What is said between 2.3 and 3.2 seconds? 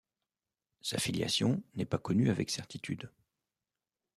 avec certitude.